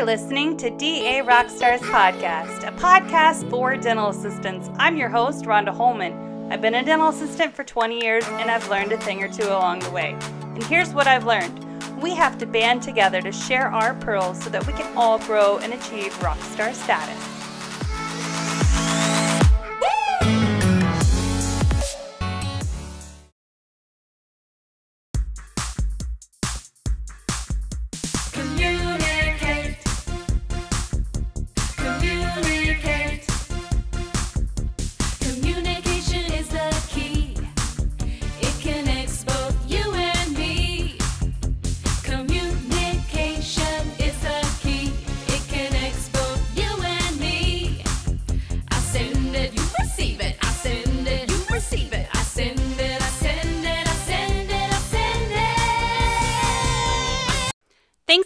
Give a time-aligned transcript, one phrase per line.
[0.00, 4.70] You're listening to DA Rockstars Podcast, a podcast for dental assistants.
[4.78, 6.50] I'm your host, Rhonda Holman.
[6.50, 9.46] I've been a dental assistant for 20 years and I've learned a thing or two
[9.46, 10.16] along the way.
[10.40, 11.66] And here's what I've learned
[12.00, 15.58] we have to band together to share our pearls so that we can all grow
[15.58, 17.29] and achieve rockstar status.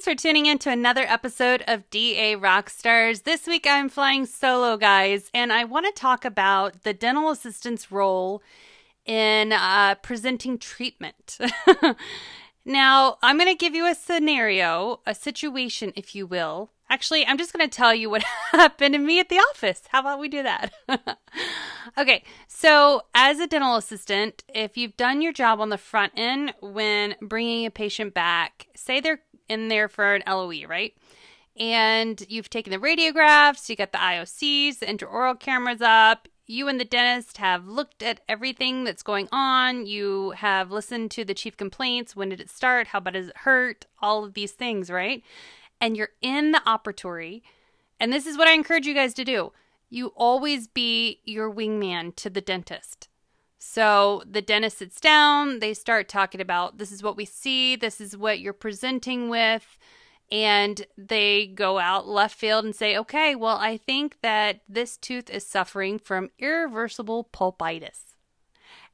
[0.05, 3.23] Thanks for tuning in to another episode of DA Rockstars.
[3.23, 7.91] This week I'm flying solo, guys, and I want to talk about the dental assistant's
[7.91, 8.43] role
[9.07, 11.39] in uh, presenting treatment.
[12.67, 16.73] now, I'm going to give you a scenario, a situation, if you will.
[16.91, 19.85] Actually, I'm just going to tell you what happened to me at the office.
[19.89, 20.71] How about we do that?
[21.97, 26.53] okay, so as a dental assistant, if you've done your job on the front end
[26.61, 30.95] when bringing a patient back, say they're in there for an LOE, right?
[31.57, 36.29] And you've taken the radiographs, you got the IOCs, the intraoral cameras up.
[36.47, 39.87] You and the dentist have looked at everything that's going on.
[39.87, 42.15] You have listened to the chief complaints.
[42.15, 42.89] When did it start?
[42.89, 43.87] How bad does it hurt?
[44.03, 45.23] All of these things, right?
[45.81, 47.43] And you're in the operatory.
[47.99, 49.53] And this is what I encourage you guys to do.
[49.89, 53.09] You always be your wingman to the dentist.
[53.67, 57.99] So the dentist sits down, they start talking about this is what we see, this
[57.99, 59.79] is what you're presenting with,
[60.31, 65.31] and they go out left field and say, okay, well, I think that this tooth
[65.31, 68.15] is suffering from irreversible pulpitis.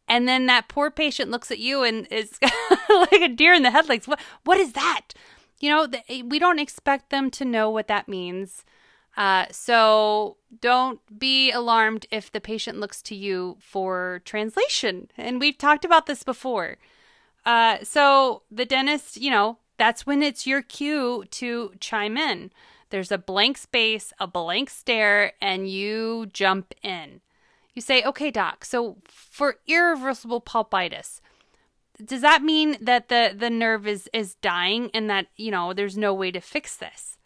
[0.06, 2.38] And then that poor patient looks at you and is
[2.88, 4.06] like a deer in the headlights.
[4.06, 5.09] What what is that?
[5.59, 5.88] You know,
[6.25, 8.64] we don't expect them to know what that means.
[9.20, 15.10] Uh, so don't be alarmed if the patient looks to you for translation.
[15.19, 16.78] And we've talked about this before.
[17.44, 22.50] Uh, so the dentist, you know, that's when it's your cue to chime in.
[22.88, 27.20] There's a blank space, a blank stare, and you jump in.
[27.75, 31.20] You say, okay, doc, so for irreversible pulpitis,
[32.03, 35.98] does that mean that the, the nerve is, is dying and that, you know, there's
[35.98, 37.19] no way to fix this?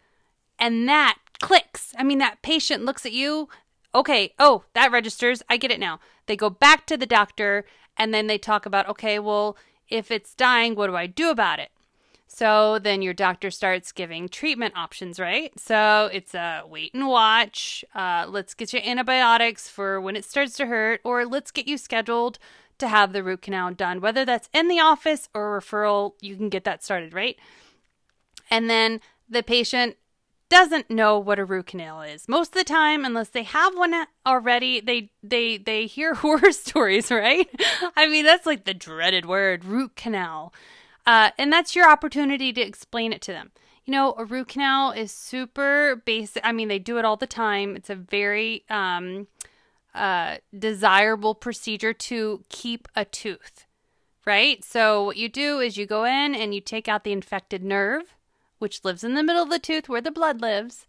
[0.59, 1.93] And that clicks.
[1.97, 3.49] I mean, that patient looks at you.
[3.93, 5.41] Okay, oh, that registers.
[5.49, 5.99] I get it now.
[6.25, 7.65] They go back to the doctor
[7.97, 9.57] and then they talk about, okay, well,
[9.89, 11.69] if it's dying, what do I do about it?
[12.27, 15.57] So then your doctor starts giving treatment options, right?
[15.57, 17.85] So it's a wait and watch.
[17.93, 21.77] Uh, let's get you antibiotics for when it starts to hurt, or let's get you
[21.77, 22.37] scheduled
[22.79, 24.01] to have the root canal done.
[24.01, 27.37] Whether that's in the office or referral, you can get that started, right?
[28.51, 29.95] And then the patient
[30.55, 32.29] doesn't know what a root canal is.
[32.29, 33.93] Most of the time, unless they have one
[34.25, 37.49] already, they they they hear horror stories, right?
[37.97, 40.53] I mean, that's like the dreaded word, root canal.
[41.05, 43.51] Uh, and that's your opportunity to explain it to them.
[43.83, 46.41] You know, a root canal is super basic.
[46.45, 47.75] I mean, they do it all the time.
[47.75, 49.27] It's a very um,
[49.93, 53.65] uh, desirable procedure to keep a tooth,
[54.25, 54.63] right?
[54.63, 58.15] So, what you do is you go in and you take out the infected nerve,
[58.59, 60.87] which lives in the middle of the tooth where the blood lives.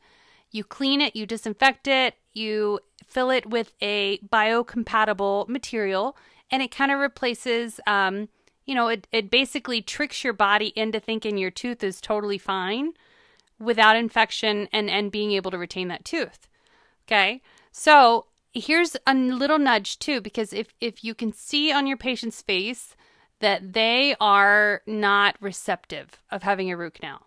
[0.50, 6.16] You clean it, you disinfect it, you fill it with a biocompatible material,
[6.50, 8.28] and it kind of replaces, um,
[8.64, 12.92] you know, it, it basically tricks your body into thinking your tooth is totally fine
[13.58, 16.48] without infection and, and being able to retain that tooth.
[17.06, 17.42] Okay.
[17.72, 22.42] So here's a little nudge too, because if, if you can see on your patient's
[22.42, 22.96] face
[23.40, 27.25] that they are not receptive of having a root canal,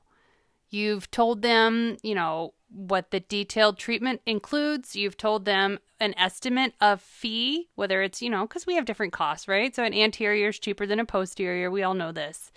[0.69, 4.95] You've told them, you know, what the detailed treatment includes.
[4.95, 9.13] You've told them an estimate of fee, whether it's, you know, because we have different
[9.13, 9.75] costs, right?
[9.75, 11.71] So an anterior is cheaper than a posterior.
[11.71, 12.51] We all know this.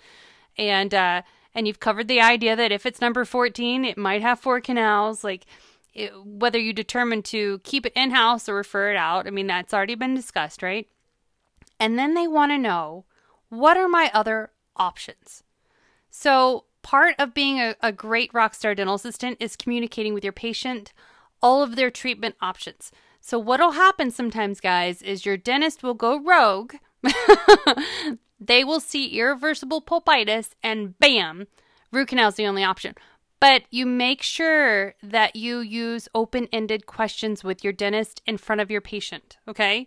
[0.57, 1.23] And, uh,
[1.55, 5.23] and you've covered the idea that if it's number 14, it might have four canals.
[5.23, 5.45] Like,
[5.93, 9.47] it, whether you determine to keep it in house or refer it out, I mean,
[9.47, 10.87] that's already been discussed, right?
[11.79, 13.05] And then they want to know
[13.49, 15.43] what are my other options?
[16.09, 20.93] So, part of being a, a great rockstar dental assistant is communicating with your patient
[21.41, 22.91] all of their treatment options.
[23.19, 26.75] So, what'll happen sometimes, guys, is your dentist will go rogue.
[28.39, 31.47] they will see irreversible pulpitis, and bam,
[31.91, 32.95] root canal is the only option.
[33.39, 38.61] But you make sure that you use open ended questions with your dentist in front
[38.61, 39.85] of your patient, okay?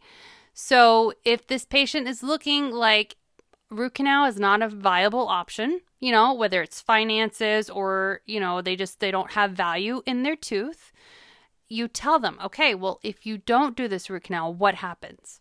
[0.53, 3.17] So if this patient is looking like
[3.71, 8.61] root canal is not a viable option, you know, whether it's finances or, you know,
[8.61, 10.93] they just they don't have value in their tooth,
[11.69, 15.41] you tell them, "Okay, well, if you don't do this root canal, what happens?"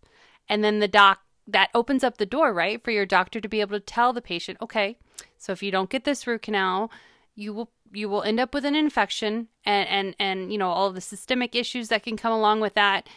[0.50, 3.62] And then the doc that opens up the door, right, for your doctor to be
[3.62, 4.98] able to tell the patient, "Okay,
[5.38, 6.92] so if you don't get this root canal,
[7.36, 10.92] you will you will end up with an infection and and and you know all
[10.92, 13.08] the systemic issues that can come along with that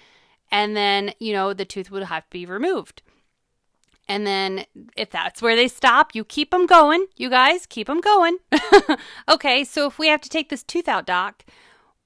[0.50, 3.02] and then you know the tooth would have to be removed
[4.08, 4.64] and then
[4.96, 7.06] if that's where they stop you keep them going.
[7.16, 8.38] You guys keep them going.
[9.28, 11.44] Okay so if we have to take this tooth out doc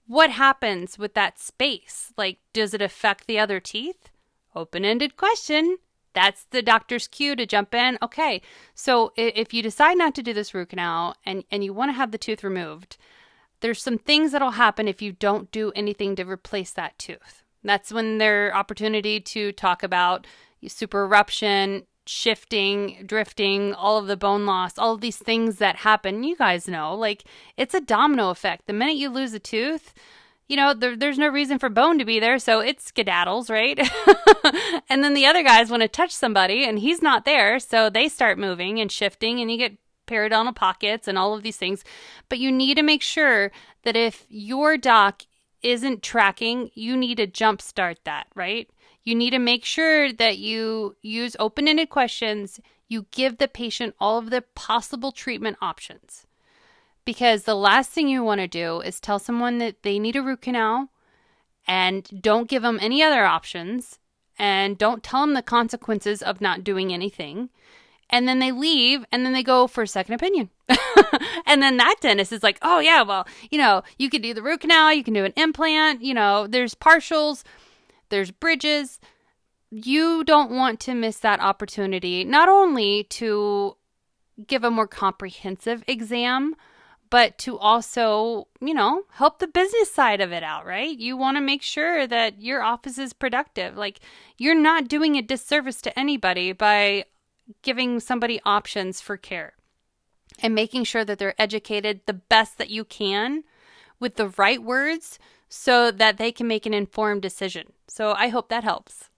[0.06, 2.12] what happens with that space?
[2.16, 4.10] Like does it affect the other teeth?
[4.54, 5.78] Open-ended question.
[6.14, 7.98] That's the doctor's cue to jump in.
[8.02, 8.42] Okay,
[8.74, 11.94] so if you decide not to do this root canal and, and you want to
[11.94, 12.98] have the tooth removed,
[13.60, 17.42] there's some things that'll happen if you don't do anything to replace that tooth.
[17.64, 20.26] That's when their opportunity to talk about
[20.66, 26.24] super eruption, shifting, drifting, all of the bone loss, all of these things that happen.
[26.24, 27.24] You guys know, like
[27.56, 28.66] it's a domino effect.
[28.66, 29.94] The minute you lose a tooth,
[30.48, 33.78] you know, there, there's no reason for bone to be there, so it skedaddles, right?
[34.88, 38.08] and then the other guys want to touch somebody and he's not there, so they
[38.08, 41.84] start moving and shifting, and you get periodontal pockets and all of these things.
[42.28, 43.50] But you need to make sure
[43.84, 45.22] that if your doc
[45.62, 48.68] isn't tracking, you need to jumpstart that, right?
[49.04, 53.94] You need to make sure that you use open ended questions, you give the patient
[53.98, 56.26] all of the possible treatment options
[57.04, 60.22] because the last thing you want to do is tell someone that they need a
[60.22, 60.90] root canal
[61.66, 63.98] and don't give them any other options
[64.38, 67.50] and don't tell them the consequences of not doing anything.
[68.12, 70.50] And then they leave and then they go for a second opinion.
[71.46, 74.42] and then that dentist is like, oh, yeah, well, you know, you can do the
[74.42, 77.42] root canal, you can do an implant, you know, there's partials,
[78.10, 79.00] there's bridges.
[79.70, 83.78] You don't want to miss that opportunity, not only to
[84.46, 86.54] give a more comprehensive exam,
[87.08, 90.98] but to also, you know, help the business side of it out, right?
[90.98, 93.76] You want to make sure that your office is productive.
[93.76, 94.00] Like,
[94.38, 97.04] you're not doing a disservice to anybody by
[97.62, 99.54] giving somebody options for care
[100.40, 103.44] and making sure that they're educated the best that you can
[104.00, 105.18] with the right words
[105.48, 107.72] so that they can make an informed decision.
[107.86, 109.10] So, I hope that helps.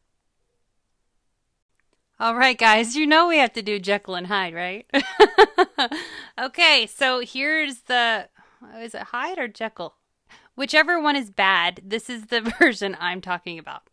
[2.20, 4.86] All right, guys, you know we have to do Jekyll and Hyde, right?
[6.40, 8.28] okay, so here's the
[8.80, 9.94] is it Hyde or Jekyll?
[10.54, 13.90] Whichever one is bad, this is the version I'm talking about.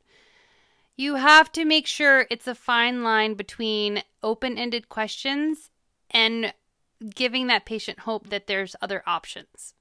[1.02, 5.72] You have to make sure it's a fine line between open ended questions
[6.12, 6.54] and
[7.16, 9.74] giving that patient hope that there's other options.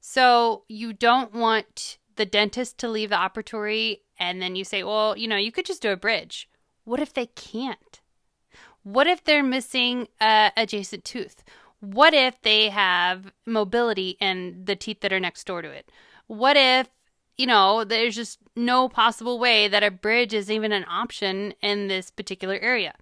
[0.00, 5.16] So you don't want the dentist to leave the operatory and then you say, well,
[5.16, 6.50] you know, you could just do a bridge
[6.84, 8.02] what if they can't?
[8.82, 11.42] What if they're missing a adjacent tooth?
[11.80, 15.90] What if they have mobility in the teeth that are next door to it?
[16.26, 16.90] What if,
[17.36, 21.88] you know, there's just no possible way that a bridge is even an option in
[21.88, 22.94] this particular area?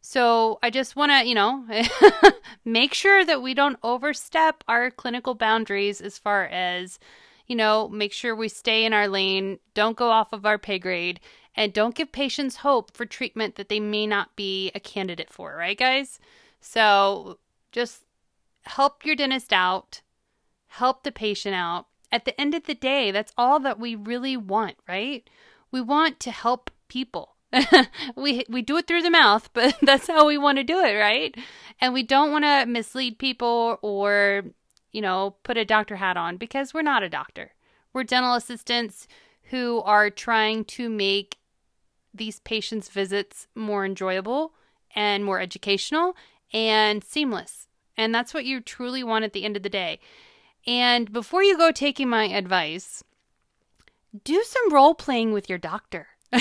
[0.00, 1.66] So I just want to, you know,
[2.64, 6.98] make sure that we don't overstep our clinical boundaries as far as,
[7.46, 10.78] you know, make sure we stay in our lane, don't go off of our pay
[10.78, 11.20] grade,
[11.54, 15.56] and don't give patients hope for treatment that they may not be a candidate for,
[15.56, 16.20] right, guys?
[16.60, 17.38] So
[17.72, 18.04] just
[18.62, 20.02] help your dentist out,
[20.68, 21.86] help the patient out.
[22.10, 25.28] At the end of the day, that's all that we really want, right?
[25.70, 27.34] We want to help people.
[28.16, 30.94] we we do it through the mouth, but that's how we want to do it,
[30.94, 31.36] right?
[31.80, 34.44] And we don't want to mislead people or,
[34.92, 37.52] you know, put a doctor hat on because we're not a doctor.
[37.92, 39.08] We're dental assistants
[39.44, 41.38] who are trying to make
[42.14, 44.52] these patients' visits more enjoyable
[44.94, 46.16] and more educational
[46.52, 47.66] and seamless.
[47.96, 50.00] And that's what you truly want at the end of the day.
[50.66, 53.02] And before you go taking my advice,
[54.24, 56.08] do some role playing with your doctor.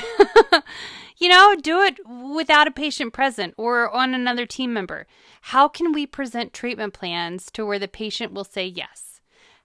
[1.18, 5.08] you know, do it without a patient present or on another team member.
[5.42, 9.22] How can we present treatment plans to where the patient will say yes?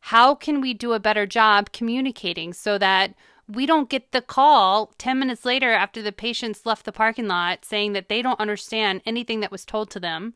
[0.07, 3.15] How can we do a better job communicating so that
[3.49, 7.65] we don't get the call 10 minutes later after the patients left the parking lot
[7.65, 10.33] saying that they don't understand anything that was told to them.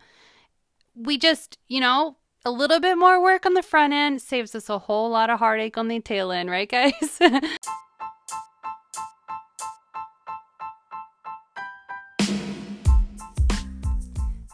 [0.94, 4.70] We just, you know, a little bit more work on the front end saves us
[4.70, 6.92] a whole lot of heartache on the tail end, right, guys?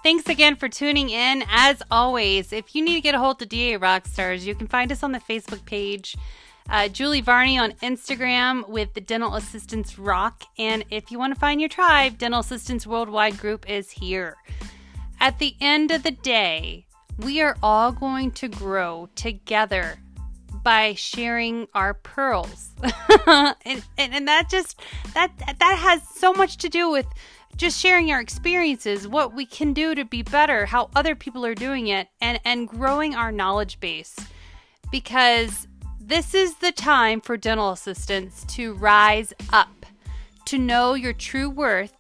[0.02, 1.44] Thanks again for tuning in.
[1.50, 4.90] As always, if you need to get a hold of DA Rockstars, you can find
[4.90, 6.16] us on the Facebook page.
[6.70, 10.44] Uh, Julie Varney on Instagram with the Dental Assistants Rock.
[10.58, 14.38] And if you want to find your tribe, Dental Assistants Worldwide Group is here.
[15.20, 16.87] At the end of the day,
[17.19, 19.99] we are all going to grow together
[20.62, 22.71] by sharing our pearls.
[23.26, 24.81] and, and, and that just
[25.14, 27.07] that that has so much to do with
[27.57, 31.54] just sharing our experiences, what we can do to be better, how other people are
[31.54, 34.16] doing it, and, and growing our knowledge base.
[34.90, 35.69] Because
[36.00, 39.87] this is the time for dental assistants to rise up,
[40.47, 41.95] to know your true worth,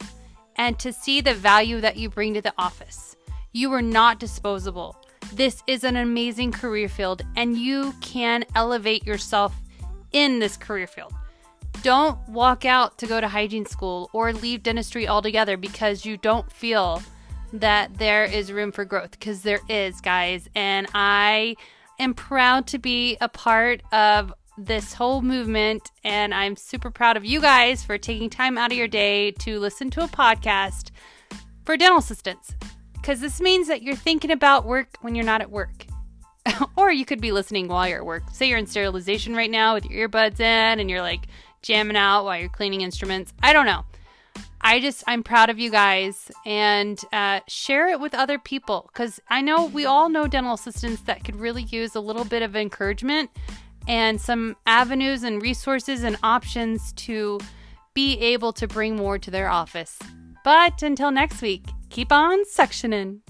[0.56, 3.16] and to see the value that you bring to the office.
[3.54, 4.96] You are not disposable.
[5.34, 9.54] This is an amazing career field, and you can elevate yourself
[10.12, 11.12] in this career field.
[11.82, 16.50] Don't walk out to go to hygiene school or leave dentistry altogether because you don't
[16.50, 17.02] feel
[17.52, 20.48] that there is room for growth because there is, guys.
[20.54, 21.56] And I
[21.98, 25.90] am proud to be a part of this whole movement.
[26.04, 29.58] And I'm super proud of you guys for taking time out of your day to
[29.58, 30.90] listen to a podcast
[31.64, 32.54] for dental assistants
[33.02, 35.86] because this means that you're thinking about work when you're not at work.
[36.76, 38.22] or you could be listening while you're at work.
[38.32, 41.26] Say you're in sterilization right now with your earbuds in and you're like
[41.62, 43.32] jamming out while you're cleaning instruments.
[43.42, 43.84] I don't know.
[44.60, 49.20] I just, I'm proud of you guys and uh, share it with other people because
[49.28, 52.54] I know we all know dental assistants that could really use a little bit of
[52.54, 53.30] encouragement
[53.88, 57.40] and some avenues and resources and options to
[57.94, 59.98] be able to bring more to their office.
[60.44, 63.20] But until next week, keep on suctioning.